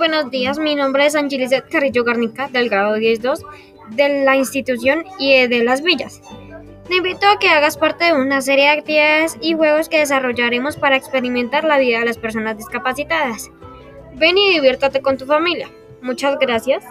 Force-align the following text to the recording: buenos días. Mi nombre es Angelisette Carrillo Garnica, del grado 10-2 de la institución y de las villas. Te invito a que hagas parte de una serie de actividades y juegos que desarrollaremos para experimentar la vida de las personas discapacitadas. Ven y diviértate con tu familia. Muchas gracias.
buenos 0.00 0.30
días. 0.30 0.58
Mi 0.58 0.74
nombre 0.74 1.04
es 1.04 1.14
Angelisette 1.14 1.68
Carrillo 1.68 2.04
Garnica, 2.04 2.48
del 2.48 2.70
grado 2.70 2.96
10-2 2.96 3.44
de 3.90 4.24
la 4.24 4.34
institución 4.34 5.04
y 5.18 5.46
de 5.46 5.62
las 5.62 5.82
villas. 5.82 6.22
Te 6.88 6.96
invito 6.96 7.26
a 7.28 7.38
que 7.38 7.48
hagas 7.48 7.76
parte 7.76 8.06
de 8.06 8.14
una 8.14 8.40
serie 8.40 8.64
de 8.64 8.70
actividades 8.70 9.36
y 9.42 9.52
juegos 9.52 9.90
que 9.90 9.98
desarrollaremos 9.98 10.78
para 10.78 10.96
experimentar 10.96 11.64
la 11.64 11.76
vida 11.76 11.98
de 11.98 12.06
las 12.06 12.16
personas 12.16 12.56
discapacitadas. 12.56 13.50
Ven 14.14 14.38
y 14.38 14.54
diviértate 14.54 15.02
con 15.02 15.18
tu 15.18 15.26
familia. 15.26 15.68
Muchas 16.00 16.38
gracias. 16.38 16.82